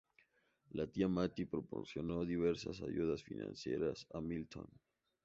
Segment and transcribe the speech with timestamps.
[0.71, 4.65] La tía Mattie proporcionó diversas ayudas financieras a Milton.